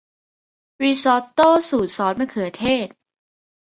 [0.83, 2.87] ริซอตโต้สูตรซอสมะเขือเทศ